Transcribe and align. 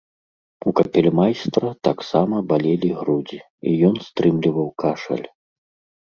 У 0.69 0.71
капельмайстра 0.77 1.69
таксама 1.87 2.39
балелі 2.51 2.89
грудзі, 3.01 3.39
і 3.73 3.75
ён 3.89 3.95
стрымліваў 4.07 4.67
кашаль. 4.85 5.23